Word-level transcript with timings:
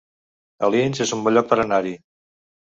Alins 0.67 1.03
es 1.07 1.13
un 1.19 1.23
bon 1.29 1.37
lloc 1.41 1.53
per 1.53 1.61
anar-hi 1.67 1.95